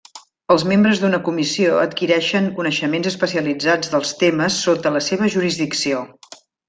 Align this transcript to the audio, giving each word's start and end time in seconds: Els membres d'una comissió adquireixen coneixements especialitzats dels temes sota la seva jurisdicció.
Els 0.53 0.63
membres 0.69 1.01
d'una 1.01 1.19
comissió 1.27 1.75
adquireixen 1.81 2.47
coneixements 2.61 3.11
especialitzats 3.11 3.93
dels 3.93 4.15
temes 4.23 4.59
sota 4.63 4.95
la 4.97 5.03
seva 5.11 5.31
jurisdicció. 5.37 6.03